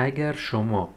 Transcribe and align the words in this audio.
اگر 0.00 0.32
شما 0.32 0.88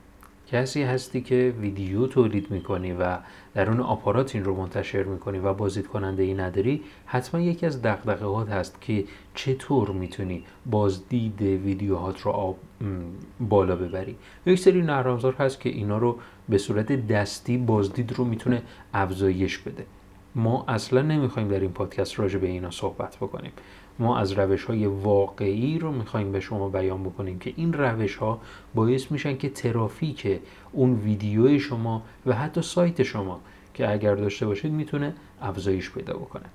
کسی 0.48 0.84
هستی 0.84 1.22
که 1.22 1.54
ویدیو 1.60 2.08
تولید 2.08 2.52
می‌کنی 2.52 2.94
و 2.94 3.18
در 3.54 3.70
اون 3.70 3.80
آپارات 3.80 4.36
این 4.36 4.44
رو 4.44 4.56
منتشر 4.56 5.04
می‌کنی 5.04 5.40
و 5.40 5.54
بازدید 5.54 5.88
کننده 5.88 6.24
ای 6.24 6.34
نداری 6.34 6.84
حتما 7.06 7.42
یکی 7.42 7.66
از 7.66 7.82
دقدقه 7.82 8.56
هست 8.56 8.82
که 8.82 9.04
چطور 9.36 9.92
می‌تونی 9.92 10.44
بازدید 10.66 11.42
ویدیوهات 11.42 12.22
رو 12.22 12.56
بالا 13.40 13.76
ببری. 13.76 14.16
یک 14.46 14.60
سری 14.60 14.82
نرمافزار 14.82 15.34
هست 15.34 15.60
که 15.60 15.70
اینا 15.70 15.98
رو 15.98 16.20
به 16.50 16.58
صورت 16.58 17.08
دستی 17.08 17.58
بازدید 17.58 18.14
رو 18.14 18.26
می‌تونه 18.26 18.62
افزایش 18.94 19.58
بده. 19.58 19.86
ما 20.36 20.66
اصلا 20.68 21.02
نمی‌خوایم 21.02 21.48
در 21.48 21.60
این 21.60 21.72
پادکست 21.72 22.20
راجع 22.20 22.40
به 22.40 22.48
اینا 22.48 22.72
صحبت 22.72 23.16
بکنیم. 23.16 23.52
ما 24.00 24.18
از 24.18 24.32
روش 24.32 24.64
های 24.64 24.86
واقعی 24.86 25.80
رو 25.80 25.92
می‌خوایم 25.92 26.32
به 26.32 26.40
شما 26.40 26.70
بیان 26.70 27.04
بکنیم 27.04 27.40
که 27.40 27.54
این 27.56 27.74
روش 27.74 28.16
ها 28.16 28.42
باعث 28.76 29.12
میشن 29.12 29.38
که 29.38 29.50
ترافیک 29.50 30.40
اون 30.72 30.94
ویدیو 30.94 31.60
شما 31.60 32.04
و 32.26 32.34
حتی 32.34 32.62
سایت 32.62 33.04
شما 33.04 33.40
که 33.74 33.92
اگر 33.92 34.16
داشته 34.16 34.46
باشید 34.46 34.72
می‌تونه 34.72 35.14
افزایش 35.42 35.92
پیدا 35.92 36.14
بکنه. 36.14 36.46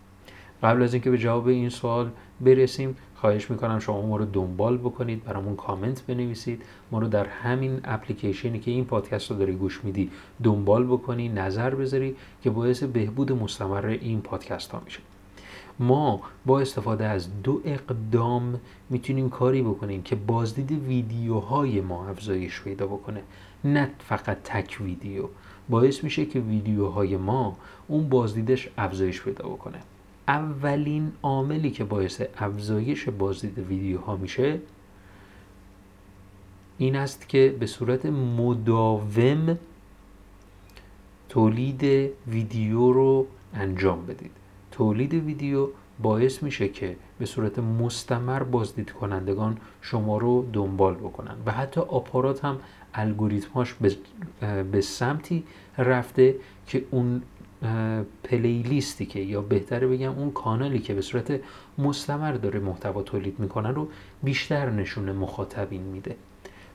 قبل 0.62 0.83
از 0.83 0.95
اینکه 0.95 1.11
به 1.11 1.19
جواب 1.19 1.47
این 1.47 1.69
سوال 1.69 2.11
برسیم 2.41 2.97
خواهش 3.15 3.51
می‌کنم 3.51 3.79
شما 3.79 4.07
ما 4.07 4.17
رو 4.17 4.25
دنبال 4.25 4.79
بکنید 4.79 5.25
برامون 5.25 5.57
کامنت 5.57 6.03
بنویسید. 6.03 6.62
ما 6.93 6.99
رو 6.99 7.09
در 7.09 7.27
همین 7.27 7.81
اپلیکیشنی 7.85 8.59
که 8.59 8.71
این 8.71 8.84
پادکست 8.84 9.31
رو 9.31 9.37
داری 9.37 9.53
گوش 9.53 9.84
میدی 9.84 10.11
دنبال 10.43 10.87
بکنی 10.87 11.29
نظر 11.29 11.75
بذاری 11.75 12.17
که 12.43 12.51
باعث 12.51 12.83
بهبود 12.83 13.33
مستمر 13.33 13.87
این 13.87 14.21
پادکست 14.21 14.71
ها 14.71 14.83
میشه. 14.84 15.01
ما 15.79 16.21
با 16.47 16.61
استفاده 16.61 17.05
از 17.05 17.43
دو 17.43 17.61
اقدام 17.65 18.61
می‌تونیم 18.91 19.31
کاری 19.31 19.62
بکنیم 19.62 20.03
که 20.03 20.17
بازدید 20.17 20.73
ویدیوهای 20.73 21.81
ما 21.81 22.09
افزایش 22.09 22.62
پیدا 22.62 22.87
بکنه. 22.87 23.23
نه 23.65 23.91
فقط 23.99 24.39
تک 24.45 24.79
ویدیو. 24.81 25.25
باعث 25.69 26.05
میشه 26.05 26.27
که 26.27 26.41
ویدیوهای 26.41 27.17
ما 27.17 27.57
اون 27.89 28.09
بازدیدش 28.09 28.69
افزایش 28.79 29.23
پیدا 29.23 29.49
بکنه. 29.49 29.79
اولین 30.29 31.13
عاملی 31.23 31.71
که 31.71 31.85
باعث 31.85 32.23
افزایش 32.39 33.09
بازدید 33.09 33.59
ویدیوها 33.59 34.17
میشه 34.17 34.61
این 36.79 36.97
است 36.97 37.29
که 37.29 37.57
به 37.61 37.67
صورت 37.67 38.07
مداوم 38.07 39.59
تولید 41.29 42.11
ویدیو 42.29 42.93
رو 42.93 43.27
انجام 43.55 44.07
بدید. 44.07 44.31
تولید 44.71 45.15
ویدیو 45.15 45.69
باعث 46.03 46.43
میشه 46.43 46.69
که 46.69 46.97
به 47.19 47.27
صورت 47.27 47.59
مستمر 47.59 48.43
بازدید 48.43 48.91
کنندگان 48.91 49.59
شما 49.81 50.19
رو 50.19 50.49
دنبال 50.53 50.95
بکنن 50.95 51.37
و 51.47 51.53
حتی 51.53 51.81
آپارات 51.81 52.45
هم 52.45 52.59
الگوریتماش 52.95 53.75
به 54.73 54.81
سمتی 54.81 55.45
رفته 55.79 56.35
که 56.67 56.85
اون 56.91 57.23
پلیلیستی 58.25 59.07
که 59.07 59.21
یا 59.21 59.43
بهتره 59.43 59.87
بگم 59.87 60.19
اون 60.19 60.31
کانالی 60.31 60.78
که 60.78 60.94
به 60.94 61.03
صورت 61.03 61.41
مستمر 61.78 62.33
داره 62.33 62.61
محتوا 62.61 63.03
تولید 63.03 63.41
می‌کنن 63.41 63.75
رو 63.75 63.89
بیشتر 64.22 64.71
نشون 64.71 65.12
مخاطبین 65.12 65.83
میده. 65.83 66.17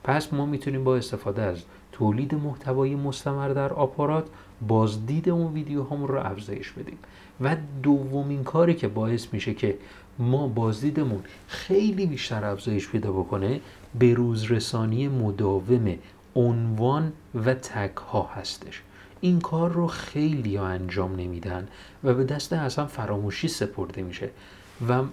پس 0.03 0.33
ما 0.33 0.45
می‌تونیم 0.45 0.83
با 0.83 0.95
استفاده 0.95 1.41
از 1.41 1.63
تولید 1.91 2.35
محتوای 2.35 2.95
مستمر 2.95 3.49
در 3.49 3.73
آپارات 3.73 4.27
بازدید 4.67 5.29
اون 5.29 5.53
ویدیو 5.53 5.83
هم 5.83 6.03
رو 6.03 6.19
افزایش 6.19 6.71
بدیم. 6.71 6.97
و 7.41 7.55
دومین 7.83 8.43
کاری 8.43 8.73
که 8.73 8.87
باعث 8.87 9.27
میشه 9.33 9.53
که 9.53 9.77
ما 10.19 10.47
بازدیدمون 10.47 11.23
خیلی 11.47 12.05
بیشتر 12.05 12.45
افزایش 12.45 12.89
پیدا 12.89 13.11
بکنه 13.11 13.61
به 13.99 14.13
روزرسانی 14.13 15.07
مداوم 15.07 15.95
عنوان 16.35 17.13
و 17.35 17.53
تک 17.53 17.95
ها 17.95 18.29
هستش. 18.35 18.81
این 19.21 19.39
کار 19.39 19.71
رو 19.71 19.87
خیلی 19.87 20.55
ها 20.55 20.67
انجام 20.67 21.15
نمیدن 21.15 21.67
و 22.03 22.13
به 22.13 22.23
دست 22.23 22.53
اصلا 22.53 22.85
فراموشی 22.85 23.47
سپرده 23.47 24.01
میشه 24.01 24.29
و 24.89 25.03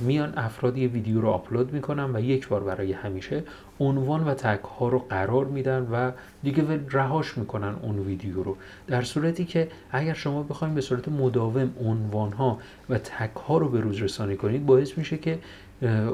میان 0.00 0.32
افراد 0.36 0.74
ویدیو 0.74 1.20
رو 1.20 1.28
آپلود 1.28 1.72
می‌کنن 1.72 2.16
و 2.16 2.20
یک 2.20 2.48
بار 2.48 2.64
برای 2.64 2.92
همیشه 2.92 3.44
عنوان 3.80 4.24
و 4.24 4.34
تک 4.34 4.60
ها 4.64 4.88
رو 4.88 4.98
قرار 4.98 5.44
میدن 5.44 5.88
و 5.92 6.10
دیگه 6.42 6.80
رهاش 6.90 7.38
می‌کنن 7.38 7.74
اون 7.82 7.98
ویدیو 7.98 8.42
رو. 8.42 8.56
در 8.86 9.02
صورتی 9.02 9.44
که 9.44 9.68
اگر 9.90 10.14
شما 10.14 10.42
بخواید 10.42 10.74
به 10.74 10.80
صورت 10.80 11.08
مداوم 11.08 11.70
عنوان 11.84 12.32
ها 12.32 12.58
و 12.88 12.98
تک 12.98 13.36
ها 13.36 13.58
رو 13.58 13.68
به 13.68 13.80
روز 13.80 14.02
رسانی 14.02 14.36
کنید 14.36 14.66
باعث 14.66 14.98
میشه 14.98 15.18
که 15.18 15.38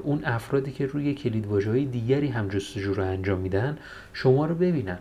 اون 0.02 0.24
افرادی 0.24 0.72
که 0.72 0.86
روی 0.86 1.14
کلید 1.14 1.90
دیگری 1.90 2.28
هم 2.28 2.48
جستجو 2.48 2.94
رو 2.94 3.02
انجام 3.02 3.38
میدن 3.38 3.78
شما 4.12 4.46
رو 4.46 4.54
ببینن. 4.54 4.98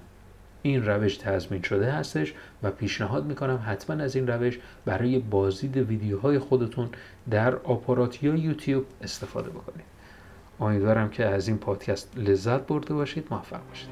این 0.68 0.86
روش 0.86 1.18
تضمین 1.18 1.62
شده 1.62 1.92
هستش 1.92 2.34
و 2.64 2.72
پیشنهاد 2.72 3.26
می‌کنم 3.26 3.64
حتما 3.66 4.04
از 4.04 4.16
این 4.16 4.28
روش 4.28 4.60
برای 4.86 5.20
بازدید 5.20 5.78
ویدیوهای 5.78 6.40
خودتون 6.40 6.90
در 7.30 7.56
آپارات 7.56 8.24
یا 8.24 8.36
یوتیوب 8.36 8.86
استفاده 9.02 9.50
بکنید. 9.50 9.86
امیدوارم 10.60 11.10
که 11.10 11.26
از 11.26 11.48
این 11.48 11.58
پادکست 11.58 12.18
لذت 12.18 12.68
برده 12.68 12.94
باشید 12.94 13.28
موفق 13.32 13.60
باشید. 13.70 13.90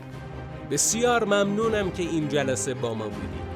بسیار 0.71 1.23
ممنونم 1.23 1.91
که 1.91 2.03
این 2.03 2.27
جلسه 2.27 2.73
با 2.73 2.93
ما 2.93 3.05
بودید. 3.05 3.52